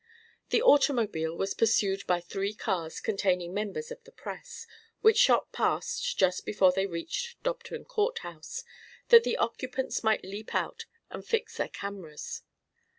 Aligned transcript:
The 0.49 0.63
automobile 0.63 1.37
was 1.37 1.53
pursued 1.53 2.07
by 2.07 2.21
three 2.21 2.55
cars 2.55 2.99
containing 2.99 3.53
members 3.53 3.91
of 3.91 4.03
the 4.03 4.11
press, 4.11 4.65
which 5.01 5.15
shot 5.19 5.51
past 5.51 6.17
just 6.17 6.43
before 6.43 6.71
they 6.71 6.87
reached 6.87 7.43
Dobton 7.43 7.85
Courthouse, 7.87 8.63
that 9.09 9.23
the 9.23 9.37
occupants 9.37 10.03
might 10.03 10.25
leap 10.25 10.55
out 10.55 10.85
and 11.11 11.23
fix 11.23 11.57
their 11.57 11.69
cameras. 11.69 12.41